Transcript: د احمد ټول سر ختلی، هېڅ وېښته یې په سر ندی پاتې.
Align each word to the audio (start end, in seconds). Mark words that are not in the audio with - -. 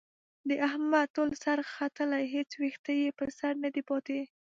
د 0.49 0.51
احمد 0.67 1.05
ټول 1.15 1.29
سر 1.43 1.57
ختلی، 1.73 2.23
هېڅ 2.33 2.49
وېښته 2.61 2.91
یې 3.01 3.09
په 3.17 3.23
سر 3.37 3.53
ندی 3.63 3.83
پاتې. 3.89 4.19